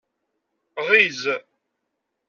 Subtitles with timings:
[0.87, 1.21] Ɣiz.